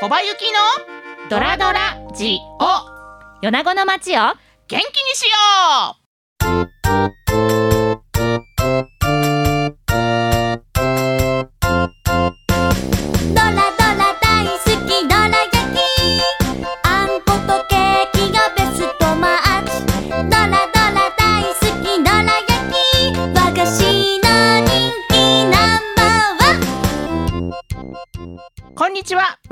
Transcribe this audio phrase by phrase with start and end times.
[0.00, 3.42] 小葉ゆきのドラドラジオ。
[3.42, 4.34] 米子の街を元
[4.66, 4.80] 気に
[5.14, 5.98] しよ
[6.38, 7.19] う。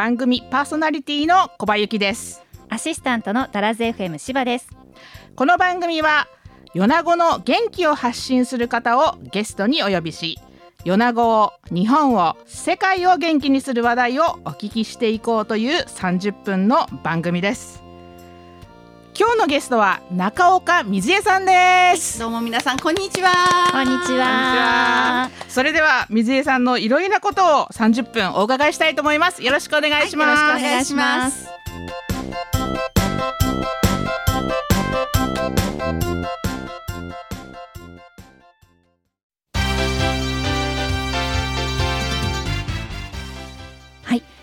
[0.08, 2.42] 番組パーソナリティの小葉ゆきです。
[2.70, 4.70] アシスタントのダラズ FM 柴です。
[5.36, 6.28] この番組は
[6.72, 10.38] 米子の元気を発信する方をゲストにお呼びし
[10.86, 17.84] 米子を日本を世界を元気にする話題をお聞きしていこうという30分の番組です
[19.18, 22.20] 今日のゲストは中岡水江さんです。
[22.20, 23.32] どうも皆さんこんにちは。
[23.72, 25.28] こんにちは。
[25.48, 29.42] それでは水江さんのいろいろなことを30分お伺いしたいと思います。
[29.42, 31.48] よろしくお願いします、はいよろしくお願いします。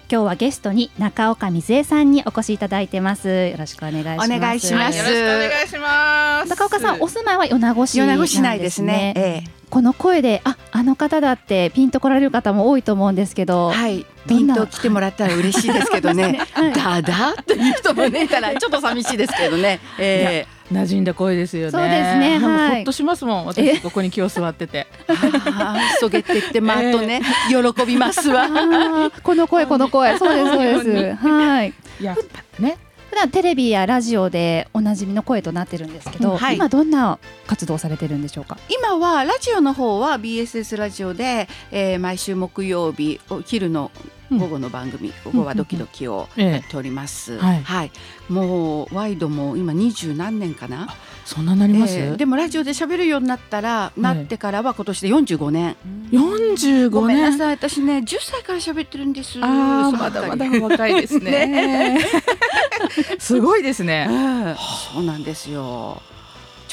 [0.07, 3.47] 今日はゲストに中岡水江さんにお越しいただいてます。
[3.47, 4.31] よろしくお願いします。
[4.31, 4.99] お願いします。
[5.01, 6.49] はいよろしくお願いします。
[6.49, 9.13] 中岡さんお住まいは米子市米子市内ですね。
[9.15, 9.43] なんえ。
[9.71, 14.05] この声でああの方だってピンと来られる方も多いと思うんですけど、えはい。
[14.27, 16.39] ピンと来てもらったら嬉しいですけどね。
[16.53, 19.79] はいだだという人もねいたらちょっと寂しいですけどね。
[19.97, 21.71] え馴染んだ声ですよね。
[21.71, 22.75] そうですねはい。
[22.77, 23.75] ほっとしますもんえ？
[23.75, 24.87] 私ここに今日座ってて。
[25.07, 25.13] え
[25.51, 28.47] ああそげてってまあとね 喜びますわ。
[29.23, 30.17] この声この声。
[30.19, 31.15] そうですそうです。
[31.15, 31.73] はい。
[32.01, 32.15] いや
[32.59, 32.77] ね。
[33.11, 36.55] 普段テレビやラジオでおなじみの声となってるんですけど、うんはい。
[36.55, 38.57] 今どんな活動をされてるんでしょうか？
[38.67, 43.91] 今はラジオの方は BSS ラジオで、えー毎週木曜日お昼の
[44.31, 46.51] 午後の番組、午後はドキドキをええ。
[46.51, 47.37] やっております。
[47.37, 47.63] はい。
[47.63, 47.91] はい。
[48.29, 50.87] もうワイドも今二十何年かな？
[51.25, 55.75] そんななります、えーでもラジオで喋るようになったら、なってからは今年で45年。
[56.11, 59.39] 45ごめんな年さい、私ね10歳から喋ってるんです。
[59.41, 61.99] あまだまだ若いですね。
[63.19, 64.55] すごいですえねえ
[64.93, 66.01] そうなんですよ。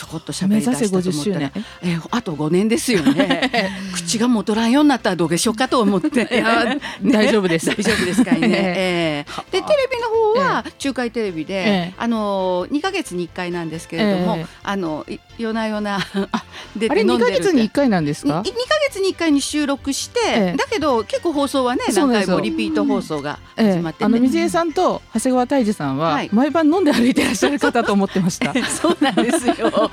[0.02, 3.70] ちょこっと喋目り出したと指せ50周思ったら年、えーあと5年ですよね。
[3.94, 6.28] 口が戻らんようになったらどうでしょうかと思って。
[6.32, 7.66] い や 大丈夫です。
[7.66, 8.48] 大丈夫ですかいね。
[8.50, 9.32] ええ。
[9.52, 11.94] でテレビの方は中海テレビで、ええ。
[11.96, 14.46] あの2ヶ月に1回なんですけれども、ええ。
[14.64, 15.98] あのい夜な夜な
[16.76, 18.53] 出あれ2ヶて飲んでる月に1回なんですか？2ヶ
[18.88, 20.56] 月に1回に収録して、ええ。
[20.56, 26.31] だけど結構放送はね何回もリピート放送がええ始まって、あの水江さんと長谷川泰治さんははい。
[26.32, 28.53] 毎晩飲んで歩いてらっしゃる方と思ってました。
[28.66, 29.54] そうなんですよ。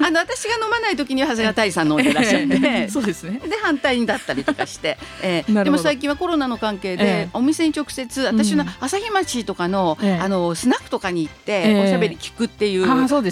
[0.00, 2.88] あの私が飲まない時には長谷川大さん飲んでらっしゃって。
[2.88, 3.40] そうですね。
[3.44, 7.28] で反対にだったりとかして、えでも最近はコロナの関係で、ええ。
[7.32, 10.22] お店に直接私のうん朝日町とかの,、ええ。
[10.22, 11.84] あのスナックとかに行って、ええ。
[11.84, 12.86] おしゃべり聞くっていう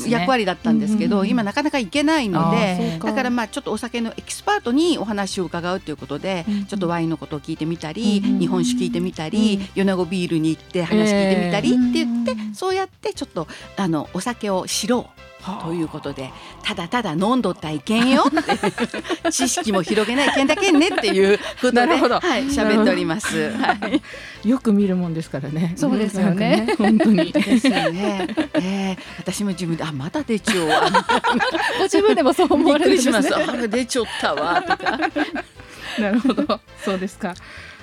[0.09, 6.65] 役割だったんですけど、うん今なかなか行けないのあでだからまあちょっとお酒のエキスパートにお話を伺うということで、うんうん。
[6.67, 13.47] ちょっとワインのことを聞いてみたり、うんうん日本酒聞いてみたり、うん米子ビールに行って話聞いてみたりって言って、ええそうやってちょっと
[13.77, 15.26] あのお酒を知ろう。
[15.63, 16.31] ということで
[16.63, 23.51] ただただ飲んどったらいけんよって 知識も広げないけんだけんねっていうことでなるほどはい喋っております。
[23.51, 24.03] はい
[24.49, 25.75] よく見るもんですからね。
[25.77, 27.33] そうですよねなんか本当に。
[27.33, 28.29] ですよね。
[28.55, 30.83] えー、私も自分であまだ出ちゃうわ
[31.79, 33.51] ご自分でもそう思びっわれるんですねくりします。
[33.65, 34.99] あ出ちゃったわとか。
[35.99, 36.61] なるほど。
[36.85, 37.35] そうですか。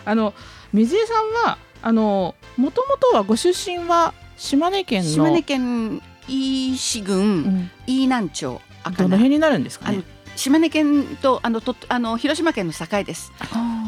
[0.05, 0.33] あの
[0.71, 8.61] 水江さんはあのもともとはご出身は島根県の島根県飯市う郡ん飯南町
[8.97, 10.03] どの辺になるんですかね？
[10.35, 13.31] 島根県とあのとあの広島県の境です。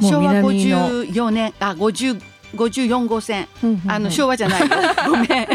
[0.02, 2.22] 昭和南の54年あ50
[2.56, 3.48] 54号線。
[3.88, 4.68] あの昭和和じゃないよ。
[5.10, 5.48] ごめん。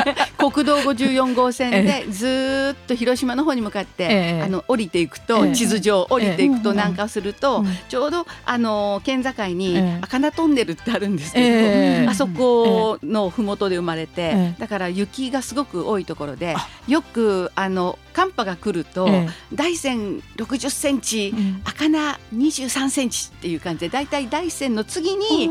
[0.53, 4.09] 国道54号線でずーっと広島の方に向かって、え
[4.41, 4.43] え。
[4.43, 5.53] あの降りていくと、ええ。
[5.53, 9.99] 地図上降りていくええと南下すると、うんちょうどあの県境にええ。
[10.01, 12.07] 赤名トンネルってあるんですけど、ええ。
[12.09, 14.55] あそこの麓で生まれて、ええ。
[14.59, 16.69] だから雪がすごく多いところであ。
[16.89, 25.51] よくあの寒波が来ると、え大山60センチ赤名23センチっていう感じでだいたい大山の次に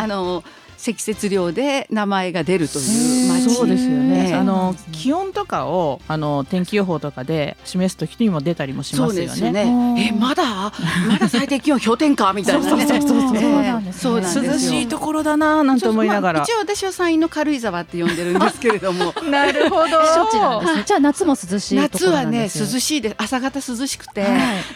[0.00, 0.42] あの
[0.80, 9.28] 積雪量で名前が出るという、まあ、八そうですよね、ええあの気温とかをあの天気予報とかで示す時にも出たりもしますよね。
[9.28, 9.98] そうですよねうん。
[9.98, 10.72] えまだ？
[11.08, 12.86] まだ最低気温氷点下みたいなね。
[12.86, 16.44] そうそうそうそうええそうなんです涼しいところだなぁなんて思いながら。
[16.44, 19.12] そうそうまあ一応私は山陰の軽井沢って呼んでるんですけれども。
[19.30, 19.88] なるほど。
[20.86, 22.66] じゃあ夏も涼しいところ夏はねなんですよ。
[22.72, 24.28] 涼しいです朝方涼しくて、は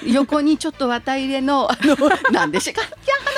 [0.06, 1.96] 横にちょっと綿入れのあの
[2.32, 2.82] なんでしょうか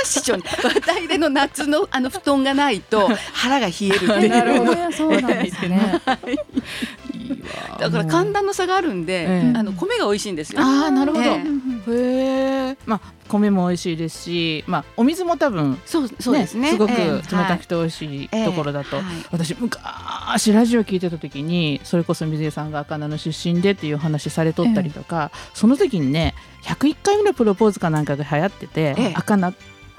[0.07, 4.29] いや話しちゃうね綿入れの夏のあの布団がないと 腹が冷えるっていう。
[4.29, 4.75] なるほど。
[4.75, 6.01] ね そうなんですね。
[6.27, 6.33] い。
[6.33, 7.79] いわ。
[7.79, 9.59] だから寒暖の差があるんで、ええ。
[9.59, 10.61] あの米が美味しいんですよ。
[10.63, 11.25] あーなるほど。
[11.25, 11.39] ええ。
[11.39, 12.77] へえ。
[12.87, 16.71] まあ米も美味しいですし、まあお水も多分そうそうですね。
[16.71, 17.37] すごくええ。
[17.37, 19.15] 冷たくて美味しいところだと、ええはい。
[19.33, 29.13] 私昔ラジオ聞いてた時にそれこそ水江さんが赤名の出身でっていう話されとったりとか、その時にね101回目のプロポーズかなんかが流行ってて、ええ。
[29.17, 29.37] 赤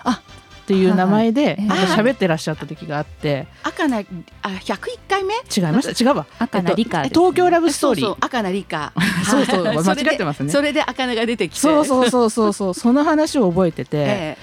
[0.03, 0.19] 名っ
[0.67, 1.55] ていう名前で
[1.95, 3.47] 喋ってらっしゃった時があって。
[3.63, 3.99] 赤な
[4.41, 5.33] あ101回目？
[5.35, 6.25] 違いました違うわ。
[6.39, 8.17] 赤な理科東京ラブストーリー。
[8.19, 8.91] 赤な理科
[9.29, 9.77] そうそう はい。
[9.77, 10.51] 間違ってますね。
[10.51, 11.59] それで赤なが出てきて。
[11.59, 14.37] そうそうそうそうそうその話を覚えてて、 え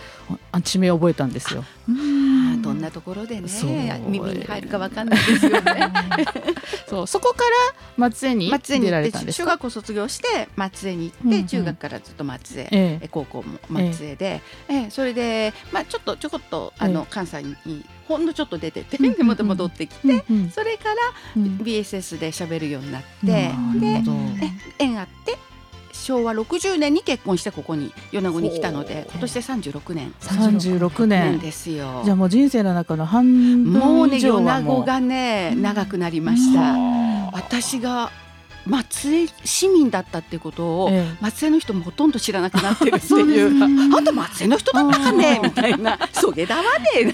[0.51, 1.63] あ地名覚えたんですよ。
[1.91, 1.95] えあ
[2.65, 3.49] どんなところでね
[4.07, 5.93] 耳に入るかわかんないですよね。
[6.89, 7.07] そう。
[7.07, 7.51] そこから
[7.97, 9.45] 松江に松江に行ってれたんですか？
[9.45, 11.47] 小学校卒業して松江に行って、うんうん。
[11.47, 12.99] 中学からずっと松江、ええ。
[13.03, 14.91] え高校も松江で、ええ。
[14.91, 20.95] それで、まあ、ちょっとちょこっとあの、え関西にほんのちょっと出てて、でまた戻ってきて、それから
[21.37, 21.59] うん。
[21.63, 24.03] BSS で喋るようになって、で
[24.79, 25.37] 縁あって
[26.05, 31.39] 昭和60年に結婚してここに米子に来たので今年で36年三十六年年。
[31.39, 32.03] ですよ。
[32.05, 36.61] じゃあもう人生の中の半分もうね以上はもう米子がね長くなりました。
[36.61, 38.11] はあ私が
[38.67, 43.53] 松江市民だったってことを、え松江の人もほとんど知らなくなってるっていう。
[43.53, 43.97] ね。
[43.97, 46.63] あんた松江の人だったかねみたいな、そげだわ
[46.95, 47.13] ね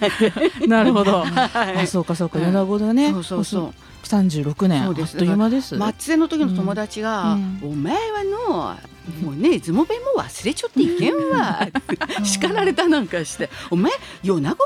[0.67, 1.23] ななるほど。
[1.25, 1.83] はい。
[1.83, 2.39] あそうかそうか。
[2.39, 3.11] うん米子だね。
[3.13, 3.75] そうそうそう。
[4.03, 4.85] 三十六年。
[4.85, 5.15] そうです。
[5.15, 5.77] あっという間です。
[5.77, 7.61] 松江の時の友達が、うん。
[7.63, 8.77] お前はの
[9.23, 11.67] もうね出雲弁も忘れちゃっていけんわ、
[12.23, 13.51] 叱られたなんかして。
[13.71, 13.93] お前
[14.23, 14.57] 米子弁になっ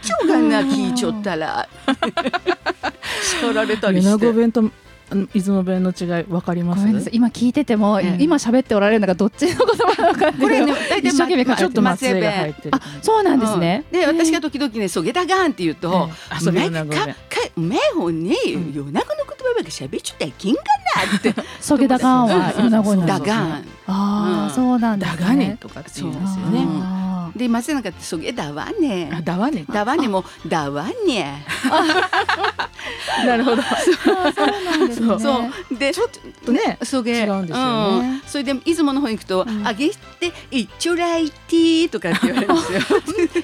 [0.00, 1.68] ちゃうがな聞いちゃったら。
[3.22, 4.26] 叱られたり米して。
[4.26, 4.70] 子弁と
[5.14, 7.10] 出雲弁の違いわかります？
[7.12, 8.22] 今聞いてても、ええ。
[8.22, 12.70] 今喋っておられるのがどっちの言葉なのかってこれね大体一生懸命考えてちょっと松江が入ってる。
[12.72, 14.00] あそうなんですね、うん。
[14.00, 16.34] で私が時々ね「そげだがん」って言うとええ。
[16.34, 17.18] あ「お前かそれか
[17.56, 18.22] お前ほん。
[18.24, 20.62] ね米子の言葉ばっか喋っちゃったらいけんか
[20.96, 21.34] な」って。
[21.60, 27.01] そげだがんは米子にだがんああ、うんそうなんですねだがねとかって言うんですよね。
[27.34, 29.64] あで松江なんかって「そげだわあね」だわね。
[29.70, 31.44] だわねも「だわね。
[33.26, 35.18] なるほど。」ーそうなんですね。
[35.18, 35.78] そう。
[35.78, 36.08] でちょっ
[36.44, 38.08] とねそげ違うんですよね。
[38.08, 38.22] うん。
[38.26, 42.80] それで出雲の方に行くとうん「あげって一丁来ティー」とかって言われるんですよ。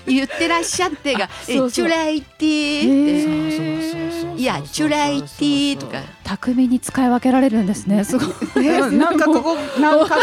[0.07, 1.69] 言ってらっしゃってが「そうそう。
[1.69, 5.99] 一丁来ティー」へってーそうそうそうそういや、チュライティーとか。
[6.23, 8.05] 巧みに使い分けられるんですね。
[8.05, 8.25] すご
[8.61, 8.69] い。
[8.69, 10.21] うんなんかここなんかこ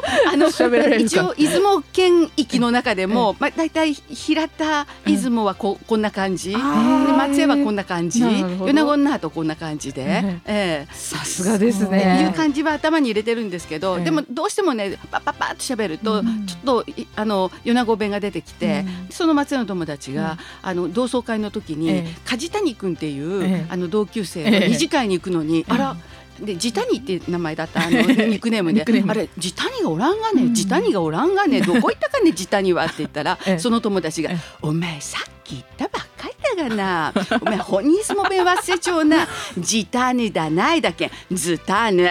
[0.00, 0.01] こ
[0.32, 10.86] あの一応出雲県域の中でも、まあ大体平田出雲はここんな感じ、で松江はこんな感じ、米子の後こんな感じで、ええ。
[10.86, 12.34] えさすがですっていうね。
[12.36, 14.04] 感じは頭に入れてるんですけど、ええ。
[14.04, 16.46] でもどうしてもねパッパッパッと喋ると、うん。
[16.46, 22.14] ちょっといあの米子弁が出てきて、その松江の友達が、あの同窓会の時に、ええ。
[22.24, 23.66] 梶谷君っていう、ええ。
[23.68, 24.60] あの同級生ええ。
[24.60, 25.96] が二次会に行くのに、あら
[26.42, 30.54] でジタニって名前だったあのニックネーム であれジタニがおらんがね、うん。
[30.54, 33.58] ジタニがおらんがね どこ行ったかねジタニはって言ったら、ええ。
[33.58, 37.12] その友達がええ「お前さっき言ったばっかりだがな。
[37.40, 39.28] お前本人相撲弁忘れちゃうな。
[39.58, 41.10] ジタニだないだけん。
[41.32, 42.10] ズタヌ」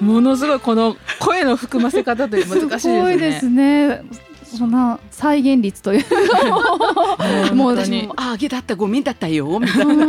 [0.00, 3.00] ものすごいこの声の含ませ方という難しいですね。
[3.00, 4.02] すごいですね。
[4.56, 6.04] そんな再現率という
[6.46, 8.06] もうもう私本当に。
[8.06, 10.06] もああげだったごめんだったよみたいな。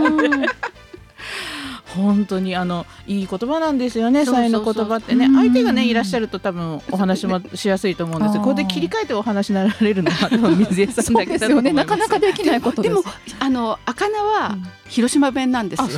[1.97, 4.25] うん本当にあのいい言葉なんですよね。
[4.25, 5.25] そうの言葉ってね。
[5.25, 5.35] うん。
[5.35, 8.35] 相手がねいらっしゃると多分お話もしやすいと思うんです。
[8.35, 8.41] よ。
[8.41, 8.43] あー。
[8.43, 11.63] これで切り替えてお話になられるのは多分水江さんそうだけだと思います。
[11.63, 13.03] ですよねなかなかできないことでも
[13.39, 15.87] あの赤菜は広島弁なんですよ。
[15.89, 15.97] そう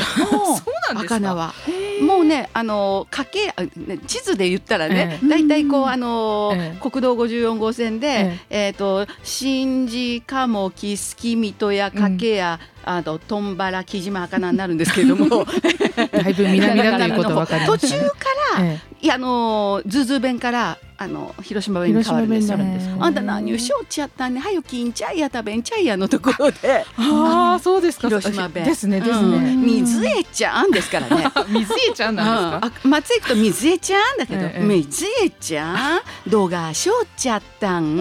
[0.93, 1.15] なんですか？
[1.15, 1.53] 赤菜は。
[1.67, 2.05] へー。
[2.05, 3.53] もうねあの家計
[4.07, 5.29] 地図で言ったらねええ。
[5.29, 6.79] だいたいこうあのええ。
[6.81, 15.45] 国道54号線でえっと新寺鴨木月水戸や掛やあとトンバラ木島赤菜になるんですけれども。
[16.11, 18.09] だいぶ南だということわかりま途中したね。
[18.09, 18.15] か
[18.57, 22.57] らえいやあのズーズー弁からあの広島弁に変わるんですよ。
[22.57, 23.05] すか。
[23.05, 24.39] あんた何をしょっちゃったんね。
[24.39, 26.85] はよきんちゃいやたべんちゃいやのところで。
[26.97, 28.07] ああそうですか。
[28.07, 28.63] 広島弁。
[28.65, 29.43] ですねですうん。
[29.43, 29.55] ね。
[29.55, 31.27] 水江ちゃんですからね。
[31.50, 32.23] 水江ちゃんな
[32.59, 32.83] んですか？
[32.83, 37.97] あ松江行くと水江ちゃんだけど、ええ水江ちゃん動画しょっちゃったん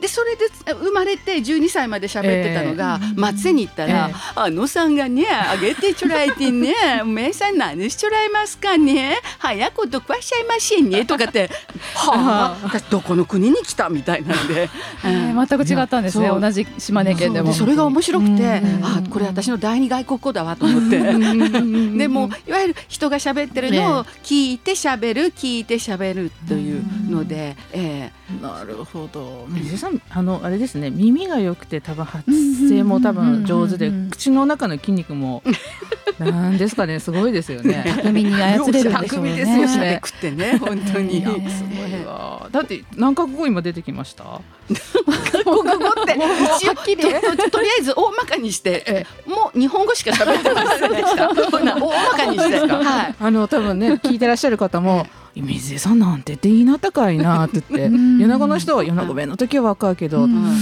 [0.00, 3.14] でそれで生まれて12歳まで喋ってたのが、ええ。
[3.16, 4.14] 松江に行ったら、ええ。
[4.34, 6.74] あのさんがねあげてちょらいてね。
[7.02, 9.18] おめえさん何しちょらいますかね。
[9.38, 11.04] 早くどこはしちゃいましんね。
[11.04, 11.50] とかって。
[11.94, 12.58] はあ。
[12.62, 14.70] 私どこの国に来たみたいなんで、
[15.04, 16.28] えー全く違ったんですね。
[16.28, 17.52] 同じ島根県でも。
[17.52, 18.84] それが面白くて、うん。
[18.84, 20.98] あこれ私の第二外国語だわと思って。
[21.98, 29.46] でもいわゆる人が喋ってるのを聞いて喋る聞いて喋るというので、えなるほど。
[29.48, 30.00] 水井さん。
[30.10, 32.24] あのあれですね耳が良くて多分発
[32.68, 35.42] 声も多分上手で口の中の筋肉も
[36.18, 37.84] なんですかねすごいですよね。
[38.02, 39.30] 巧みに操れるんでしょうね。
[39.32, 41.18] 巧みですよえ、ね喋くってね本当に。
[41.20, 42.48] いやすごいわ。
[42.50, 44.40] だって何カ国語今出てきました？
[44.68, 45.64] 国語っ
[46.06, 46.14] て
[46.56, 47.02] 一応はっきり。
[47.02, 51.28] とととりあえず大まかにして、もう日本語しか喋ってませんでした。
[51.28, 53.14] 大まかにして、はい。
[53.18, 55.06] あの多分ね聞いてらっしゃる方も
[55.42, 60.56] 「水井さんなんてって言いな高いな」って言ってうん米子の人は米子弁の時は若いけど、うん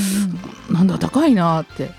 [0.71, 1.90] なんだ高いなって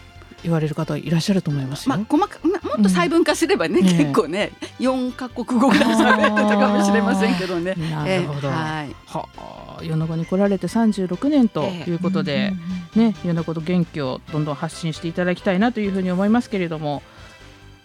[0.44, 1.96] 言われる方いらっしゃると思いますよ。
[1.96, 7.76] まあ細かまもっと細分化すればね、うん結構ね四カ国語ぐらい喋ってたかもしれませんけどね。
[7.76, 8.48] なるほど。
[8.48, 8.96] えはい。
[9.06, 12.54] はあ、米子に来られて36年ということで、
[12.96, 17.02] ね、米子の元気をどんどん発信していただきたいなというふうに思いますけれども、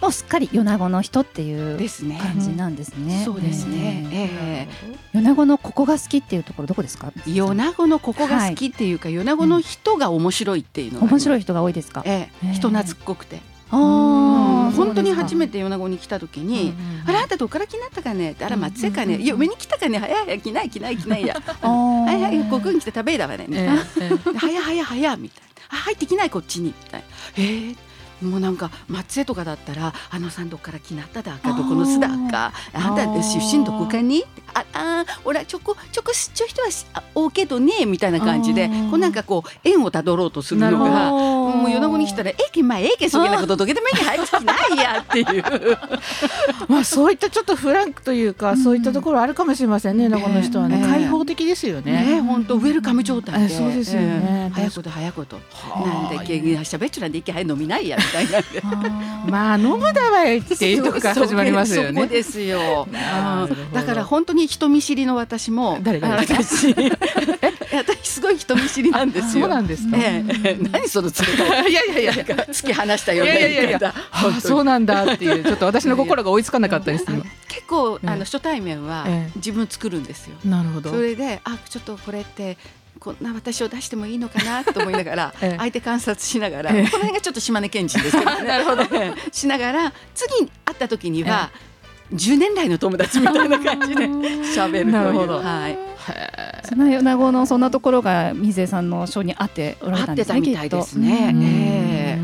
[0.03, 1.79] もうすっかり米子の人っていう。
[2.19, 3.23] 感じなんですね。
[3.25, 4.09] そうですね。
[4.13, 4.69] ええ。
[5.15, 7.13] え米子のここが好きっていうところどこですか？
[7.27, 11.09] え米子のここが好きっていうか、米子の人が面白いっていうのが、い。
[11.09, 12.03] 面白い人が多いですか？
[12.05, 12.11] え
[12.43, 12.47] え。
[12.47, 12.53] ええ。
[12.55, 13.41] 人懐っこくて、
[13.71, 14.67] あうん。
[14.69, 15.53] あ、本当に初めて。
[15.53, 18.33] て米子に来た時に、うんあらあんたどっから来なったかね？
[18.33, 19.99] ってあら松江かね、うんいや上に来たかね？
[20.01, 23.55] 早い早い来ない来ない来ないやはいはいここに来て食べだわね、え
[24.01, 24.39] えええ。
[24.39, 25.53] 早い早い早いみたいな。
[25.69, 27.07] あ入ってきないこっちにみたいな。
[27.37, 27.77] えー
[28.23, 34.25] もうなんか松江とかだったら「あのさんどっから来なっただかどこの巣だかあんた出身どこかに?」
[34.55, 36.69] ああおらちょこちょこちょ人は
[37.15, 45.43] 多けどねみたいな感じでこうなんかこう縁をたどろうとするのがほもう米子に来たら「ええけんまあええけんそげなことどけでもいいけん入ってきないや」っていう。
[46.69, 50.91] まあそういったちょっとフランクというか、そういったところあるかもしれませんね、米子の人はね、ええ。
[50.91, 51.93] 開放的ですよね。
[51.93, 54.23] ね本当ウェルカム状態で、えそうですよね。
[54.25, 55.41] ええ早いこと早いこと
[55.85, 58.43] なんでけはしゃべっちゃなんで一回飲みないやみたいな。
[59.29, 62.03] まあ飲むだわよっていうとこから始まりますよね。
[62.03, 62.87] そこですよ。
[63.73, 66.71] だから本当に人見知りの私も誰が私。
[66.71, 67.42] え
[67.87, 69.43] 私すごい人見知りなんですよ。
[69.43, 69.97] そうなんですか？
[69.97, 70.69] ええええ。
[70.71, 72.13] 何そのつれがいやいやいや。
[72.15, 72.25] いや。
[72.25, 73.95] 突き放したよういなやい方。
[74.13, 79.33] あそうなんだっていうちょっと私の心が追いつかなかったです今結構あええの初対面はええ。
[79.37, 80.37] 自分作るんですよ。
[80.45, 80.91] なるほど。
[80.91, 82.57] それであちょっとこれって
[82.99, 85.57] こんな私を出してもいいのかなと思いながら、 ええ。
[85.59, 86.85] 相手観察しながら、ええ。
[86.85, 88.43] この辺がちょっと島根県人ですけどね。
[88.47, 88.85] なるほど。
[89.33, 90.33] しながら次
[90.65, 91.51] 会った時には、
[92.15, 94.07] 10年来の友達みたいな感じで
[94.55, 95.31] 喋るという。
[95.43, 95.79] はい、
[96.65, 100.35] その米子のそんなところが水江さんのショーに合っておられたんですね。
[100.35, 102.19] たみたいですね。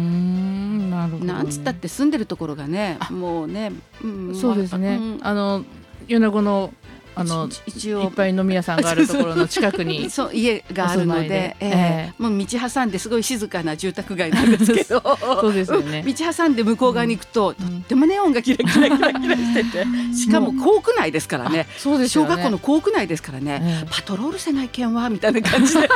[1.20, 4.35] なんつったって住んでるところがねもうね、うん。
[4.35, 4.97] そうですね。
[4.97, 5.18] ん。
[5.23, 5.64] あの
[6.06, 6.73] 米子の
[7.18, 8.04] あの一応。
[8.04, 11.56] いっぱい飲み屋さんがあるところの近くに そう家があるのでお住まいで。
[11.60, 12.12] ええ。
[12.18, 15.02] もう道挟んですごい静かな住宅街なんですけど。
[15.40, 16.04] そうですよね。
[16.06, 17.78] 道挟んで向こう側に行くと、とん。
[17.78, 19.87] ってもネオンがキラキラキラキラしてて。
[20.14, 21.66] しかも校区内ですからね。
[21.76, 22.30] そうですよね。
[22.30, 23.88] 小学校の校区内ですからね、ええ。
[23.90, 25.88] パトロールせないけんはみたいな感じで。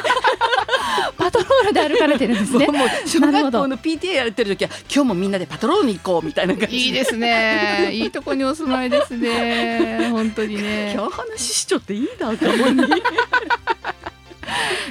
[1.16, 2.66] パトロールで歩かれてるんですね。
[2.66, 6.76] もう小学校の PTA やってる時は今日もみんなでパトロールに行こうみたいな感じで。
[6.76, 7.90] いいですね。
[7.92, 10.08] いいとこにお住まいですね。
[10.10, 10.92] 本当にね。
[10.94, 12.82] 今日話しちゃっていいなと思うに。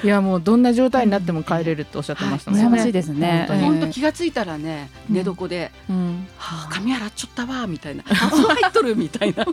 [0.03, 2.65] いやもうどんな状態になっても帰れるっておっしゃってましたもんね。
[2.65, 3.45] 羨ましいですね。
[3.47, 3.63] 本当に。
[3.63, 6.27] 本当気がついたらね寝床で、うん。
[6.37, 8.03] はあ、髪洗っちゃったわみたいな。
[8.09, 9.45] あ風呂入っとるみたいな。
[9.45, 9.51] 土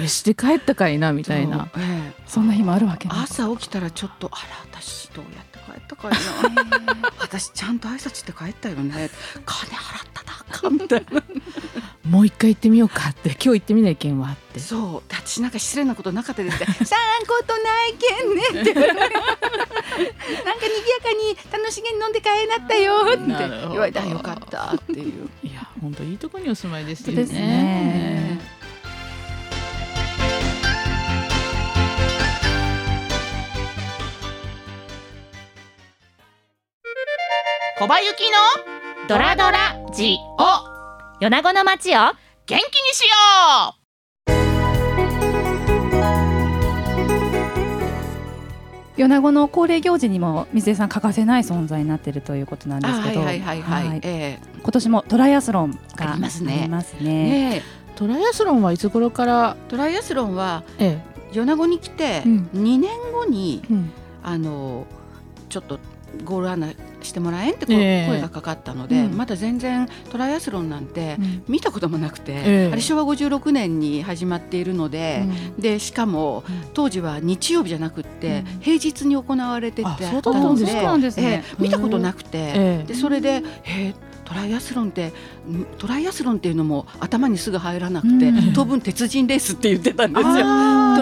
[0.00, 1.68] 下して帰ったかいなみたいな。
[1.72, 2.12] そうええ。
[2.26, 3.08] そんな日もあるわけ。
[3.10, 6.18] 朝起きたらちょっとあら私どうやって帰ったかいな。
[7.18, 9.10] 私ちゃんと挨拶して帰ったよね。
[9.44, 11.22] 金払っただあかんみたいな
[12.04, 13.30] もう一回行ってみようかって。
[13.30, 14.60] 今日行ってみないけんはって。
[14.60, 15.10] そう。
[15.10, 18.74] で私なんか失礼なことなかったですって「さんことないけんね」って。
[18.74, 19.30] なんか賑や
[21.02, 23.68] かに楽しげに飲んで帰えなったよって。
[23.68, 25.30] 言われたらよかったっていう。
[25.42, 28.40] いや本当いいとこにお住まいですよね
[37.84, 38.38] 小林幸の
[39.08, 42.14] ドラドラジを米子の街を元
[42.46, 42.58] 気に
[42.94, 43.76] しよ
[48.96, 54.00] 米子の恒例行事にも水江さん欠かせない存在になっているということなんですけど、はいはいはいはい、はい。
[54.02, 56.60] え今年もトライアスロンがありますね。
[56.60, 57.10] ありますえね。
[57.50, 57.62] ねえう
[57.96, 59.56] トライアスロンはいつ頃から？
[59.68, 62.48] トライアスロンはえ米子に来てうん。
[62.54, 64.86] 2年後にえ、うん、あの
[65.50, 65.78] ちょっと
[66.24, 69.16] ゴール案内してもらえんって声がかかったので、うん。
[69.16, 71.42] まだ全然トライアスロンなんてうん。
[71.48, 72.70] 見たこともなくて、ええ。
[72.72, 75.24] あれ昭和56年に始まっているので、
[75.58, 76.64] でしかもうん。
[76.74, 78.60] 当時は日曜日じゃなくって、うん。
[78.60, 82.84] 平日に行われててあそうだったんで見たことなくて、ええ。
[82.86, 85.12] でそれで、えートライアスロンってん
[85.78, 88.52] トライアスロンっていうのも頭にすぐ入らなくて、うん。
[88.52, 90.32] 当分鉄人レースって言ってたんですよ。
[90.32, 90.38] ト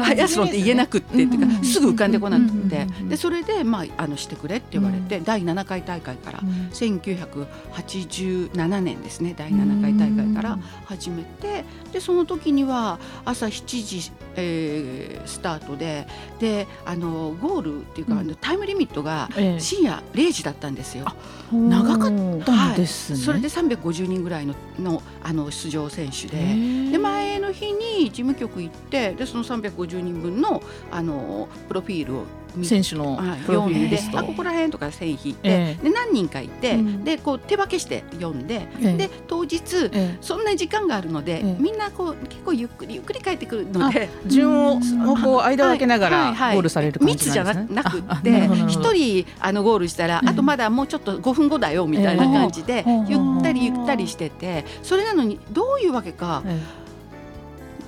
[0.00, 6.69] ライアスロンって言えなくってっていうか、うんすぐ浮かんでこなくって、でそれで、まあ、あのしてくれって言われて、第7回大会から、うん。
[6.73, 9.35] 1987年ですね。
[9.37, 16.07] 第7回大会から始めてでその時には朝7時、えースタートで
[16.41, 18.19] であのゴールっていうか、うん。
[18.21, 19.61] あのタイムリミットがええ。
[19.61, 21.05] 深夜0時だったんですよ。
[21.07, 21.14] あ
[21.52, 22.09] 長かっ
[22.45, 23.12] たんですね。
[23.16, 26.90] それで350人ぐらいののあの出場選手で。
[26.92, 27.12] で前
[27.52, 32.25] の日に事務局行ってでその350人分のあのプロフィールを
[32.56, 37.04] 見選手のはいプロフ読んでィールあここら辺とか線引いて、えで何人かいて、うん。
[37.04, 38.97] でこう手分けして読んで、ええ。
[38.97, 40.18] で当日ええ。
[40.21, 41.56] そんなに時間があるので、ええ。
[41.59, 44.09] みんなこう結構ゆっくりゆっくり帰ってくるので。
[44.26, 53.04] 順ををこう間を空けながらゴールされる感じ密じゃなくて一人あのゴールしたら、ええあとまだもうちょっと5分後だよみたいな感じで、ええ。
[53.09, 56.61] ゆったりゆったりしててそれなのにどういうわけかえ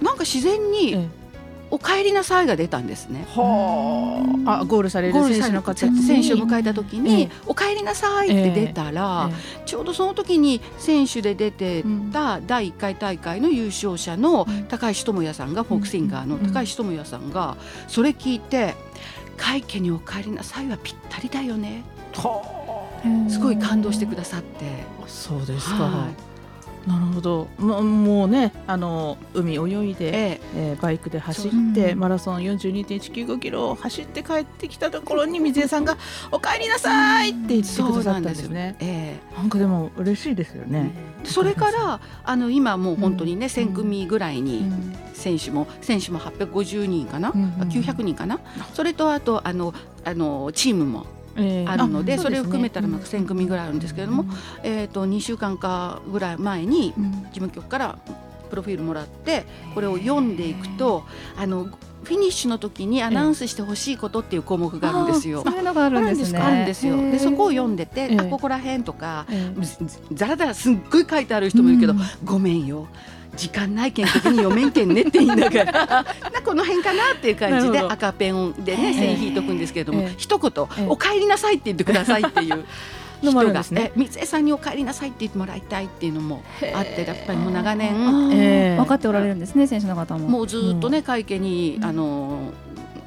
[0.04, 1.08] なんか自然えにえ
[1.72, 3.26] 「お帰りなさい」が出たんですね。
[3.34, 4.60] はあ。
[4.60, 5.78] あゴールされるゴールさ選手の方。
[5.78, 9.30] 選に手を迎えた時えにえ「お帰りなさい」って出たら、
[9.64, 11.82] ちょうどその時に選手で出て
[12.12, 14.64] た第1回大会の優勝者のうん。
[14.64, 17.56] 高橋智也さんがフォークシンガーのうん高橋智也さんが
[17.88, 18.74] それ聞いて
[19.38, 21.82] 「会家にお帰りなさい」はぴったりだよね
[22.14, 22.42] は
[23.28, 24.66] すごい感動してくださって。
[25.02, 25.84] あそうですか。
[25.84, 26.08] は
[26.86, 27.48] なるほど。
[27.58, 30.16] もうもうねあの海泳いで。
[30.34, 30.76] ええ。
[30.78, 31.96] ーバイクで走ってう。
[31.96, 31.98] ん。
[31.98, 35.96] マラソン42.195キロを走って帰ってきたところに水江さんが
[36.30, 38.76] 「お帰りなさい!」って言えってくださったんですね。
[38.80, 40.92] えなんかでも嬉しいですよね。
[41.24, 43.52] えそれからあの今もう本当にね、うん。
[43.52, 44.94] 1000組ぐらいにうん。
[45.14, 48.40] 選手も選手も850人かな、うんうんあ900人かな、
[48.74, 49.72] それとあとあの
[50.04, 54.26] あのチームもえーあるので,、あそれを含めたらまあう1000組ぐらいあるんですけれども、
[54.62, 57.10] えー、と2週間かぐらい前にうん。
[57.24, 57.98] 事務局から
[58.50, 61.04] プロフィールもらってこれを読んでいくと
[61.36, 61.64] あの
[62.04, 65.42] フィニッシュの時にアナウンスしてほしいことっていう項目があるんですよ。
[65.42, 66.38] そういうのがあるんですね。
[66.38, 66.96] あるんですよ。
[66.96, 68.16] でそこを読んでて、ええ。
[68.18, 69.26] あここら辺とか、
[70.12, 72.00] ざらざらすっごい書いてある人もいるけど、うん。
[72.22, 72.88] ごめんよ。
[73.34, 75.72] 時間ないけん的に読めんけんねって言いながら
[76.32, 78.94] なこの辺かなっていう感じで赤ペンでねええ。
[78.94, 80.14] 線引いとくんですけれども、ええ。
[80.16, 82.64] 一言、ええお帰りなさい」って言ってくださいっていう
[83.22, 86.42] の人が、ねえ水江さんに「お帰りなさい」って言ってもらいたいっていうのも
[86.74, 90.28] あってやっぱりもう長あ年分かっておられるんですね選手の方も。
[90.28, 92.52] もうずっとね会見に、あの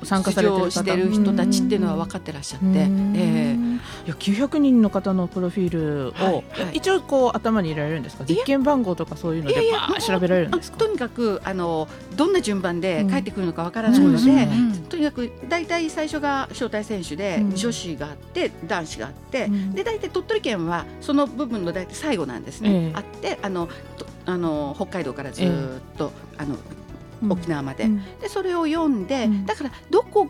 [0.04, 0.66] 参加されてる方。
[0.66, 3.16] 出場してる人たちっていうのは分かってらっしゃって、うん。
[3.16, 3.68] ええ
[4.06, 6.34] いや900人の方のプロフィールを、はい。
[6.34, 8.26] はい一応こう頭に入れられるんですか？
[8.26, 9.56] 実験番号とかそういうので
[10.00, 10.78] 調べられるんですか？
[10.78, 14.88] とにかくあのどんな順番で帰ってくるのかわからうんないので、そうですよね。
[14.90, 17.56] とにかく大体最初が招待選手で、うん。
[17.56, 19.72] 女子があって男子があって、うん。
[19.74, 25.48] で大体鳥取県はその部分の大体最後なんですね、ええあってあのとあの北海道からずっ
[25.98, 26.60] と、あのうん
[27.30, 28.19] 沖縄まで,、うん。
[28.19, 29.45] でそれを読んで、うん。
[29.45, 30.27] だからどこ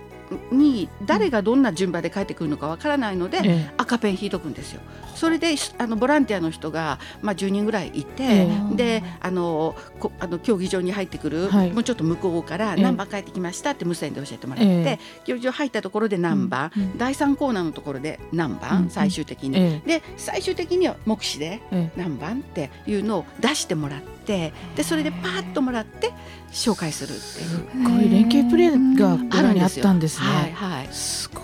[0.52, 4.82] に誰がどんな順番で帰ってくるのかわからないので、え赤ペン引いとくんですよ。
[5.16, 8.76] それであのボランティアの人が、まあ、10人ぐらいいて、ええ。
[8.76, 11.72] であのこあの競技場に入ってくる、はい。
[11.72, 12.82] もうちょっと向こうからええ。
[12.82, 15.00] 何番帰ってきましたって無線で教えてもらって、ええ。
[15.26, 16.98] 競技場入ったところで何番、うんうん。
[16.98, 19.58] 第3コーナーのところで何番、うん最終的に。
[19.58, 26.13] えで最終的には目視でえ何番っていうのを出してもらってでそれでパーッともらって
[26.52, 27.48] 紹介するっていう。
[27.48, 30.28] すごい連携プレーがあったんですね。
[30.30, 30.88] はいはい。
[30.92, 31.44] すごい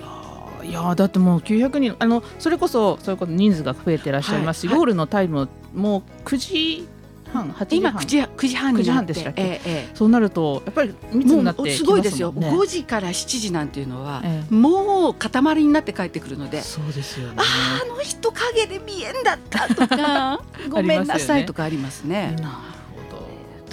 [0.00, 4.78] ないやーだってもう900人あのそれこそそれこそ人数が増えてらっしゃいますし、はいはい。
[4.78, 6.88] ゴールのタイムも9時
[7.32, 9.42] 半8時今半9時9時半9時になって半でしたっけ？
[9.42, 12.50] えええそうなるとやっぱりえ密になってもうきますすごいですよ、もんね。
[12.50, 17.34] 5時から7時なんていうのは、えもう塊になって帰ってくるのでそうですよね。
[17.38, 22.36] あーあの人影で見えんだったとか ごめんなさいとかありますね。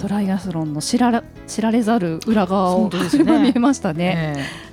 [0.02, 2.98] トライアスロンの知らら知られざる裏側をね
[3.38, 4.34] 見えましたね。
[4.36, 4.71] えそ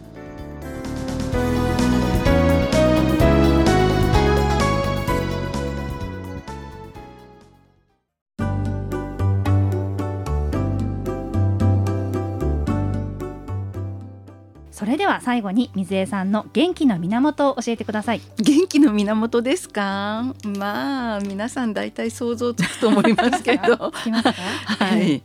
[15.10, 18.22] は最後に水江さんの元気の源を教えてください。
[18.38, 20.34] 元気の源ですか？
[20.58, 23.76] まあ皆さん大体想像つくと思いますけど？
[23.92, 25.24] はい。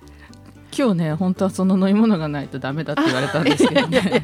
[0.76, 4.22] 今日ね本当はその飲み物がないとダメだって言われたんですけどね。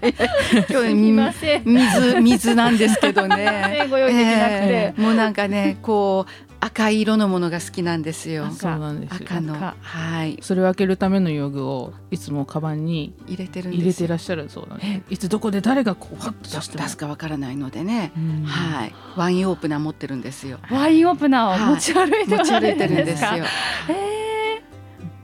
[0.69, 1.63] 今日すみません。
[1.65, 3.37] 水水なんですけどね。
[3.85, 4.45] ねご用意できなくて。
[4.47, 5.01] ええ。
[5.01, 8.51] もうなんかねこう赤い色のものが好きなんですよ。
[8.51, 9.19] そうなんですよ。
[9.25, 9.55] 赤の。
[9.55, 9.75] 赤。
[9.81, 10.39] はい。
[10.43, 14.05] それを開けるための用具をいつもカバンに入れてるん入ですよ。
[14.05, 14.51] れてらっしゃる。
[14.51, 15.15] そうなんです。
[15.15, 18.45] いつどこで誰がこうハッと出しても出すかわからないのでね、うん。
[18.45, 18.95] はい。
[19.17, 20.59] ワインオープナー持ってるんですよ。
[20.71, 23.31] ワインオープナーを持ち歩いて持ち歩いてるんでですすよ。
[23.31, 23.37] か。
[23.89, 24.63] え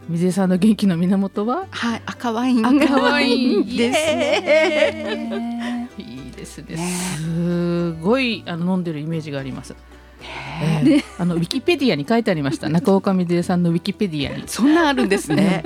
[0.08, 1.66] 水江さんの元気の源は？
[1.70, 2.02] はい。
[2.06, 2.66] 赤ワイン。
[2.66, 3.76] 赤ワイン。
[3.76, 5.90] ですね。
[5.98, 6.76] ーいいですね。
[6.76, 6.96] ね。
[7.18, 9.74] すごいあの飲んでるイメージがあります、
[10.84, 12.68] ええあのウィキペディアに書いてありました。
[12.68, 14.44] 中岡水江さんのウィキペディアに。
[14.48, 15.64] そんなんあるんですね。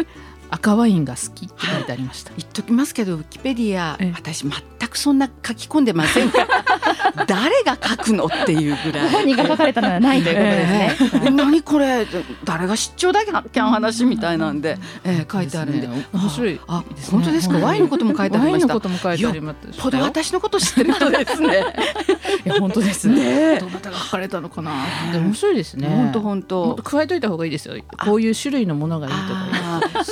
[0.51, 2.33] 赤ワインが好きって書いてありました。
[2.37, 4.13] 言っときますけどウィキペディアええ。
[4.15, 6.31] 私全くそんな書き込んでません。
[6.31, 9.11] か ら誰が書くのっていうぐらい。
[9.11, 11.27] 本人が書かれたのはないということですね。
[11.27, 12.07] え何これ？
[12.45, 15.87] 誰が出張だけキャン話みたいなんで、えー書いてあるんで。
[15.87, 16.07] ね。
[16.13, 16.53] 面白い。
[16.53, 16.59] ね。
[17.11, 17.59] 本当ですか？
[17.59, 18.51] ワインのことも書いてありました。
[18.53, 19.83] ワインのことも書いてありました。
[19.83, 21.65] ぽど私のこと知ってる人ですね。
[22.45, 23.09] いや本当です。
[23.09, 23.21] ね
[23.57, 23.59] え。
[23.61, 24.73] どなたが書かれたのかな。
[25.13, 25.89] で面白いですね。
[25.89, 26.75] 本当本当。
[26.75, 27.75] と加えといた方がいいですよ。
[28.05, 29.19] こういう種類のものがいいと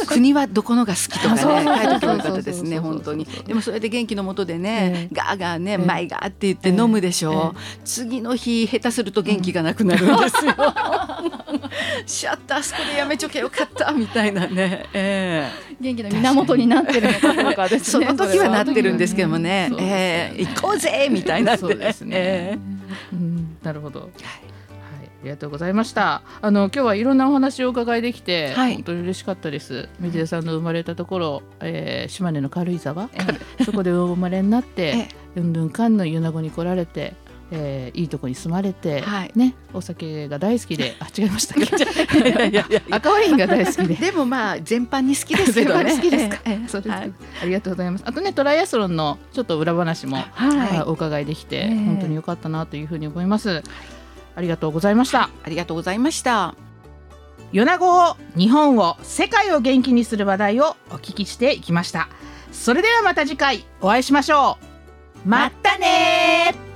[0.02, 3.26] か国はどこのが好きとかね書いておけばよかったですね本当に。
[3.46, 5.78] でもそれで元気のもとでね、えガーガーね、ええ。
[5.78, 7.54] マイガーって言って飲むでしょ、
[7.84, 10.52] 次の日下手すると元気がなくなるんですよ、
[12.06, 15.48] シャッターあそこでやめちょけよかったみたいなね、え
[15.80, 18.06] 元気の源になってるのかどうかでえそすね。
[18.06, 19.68] の時はなってるんですけどもね。
[19.70, 19.76] ね。
[19.78, 20.44] ええ。
[20.44, 22.10] 行こうぜみたいなそうですね。
[22.16, 22.58] え
[23.12, 23.56] うん。
[23.62, 24.00] なるほど。
[24.00, 24.10] はい。
[24.20, 24.47] あ
[25.28, 26.22] りがとうございました。
[26.42, 28.74] あの今日はいろんなお話をお伺いできて、はい。
[28.74, 29.88] 本当に嬉しかったです。
[30.00, 33.08] 水江さんの生まれたところ、えー島根の軽井沢、
[33.64, 37.14] そこでお生まれになって、 うんぬんかんの米子に来られて、
[37.50, 39.32] えーいいとこに住まれて、はい。
[39.34, 41.54] ね、お酒が大好きで、 あ違いました
[42.90, 43.94] 赤ワインが大好きで。
[44.00, 45.84] でもまあ全般に好きですけどね。
[45.94, 46.38] 全般に好きですか？
[46.46, 47.04] えそうですあ
[47.44, 48.04] りがとうございます。
[48.06, 50.82] あとねトライアスロンのちょっと裏話も、はい。
[50.86, 51.74] お伺いできて、ええ。
[51.74, 53.62] 本当に良かったなというふうに思います。
[54.38, 55.30] ありがとうございました。
[55.42, 56.54] ありがとうございました。
[57.50, 62.08] 米子を日本を世界を元気にする話題をお聞きしていきました。
[62.52, 64.58] それではまた次回お会いしましょ
[65.24, 65.28] う。
[65.28, 66.67] またねー。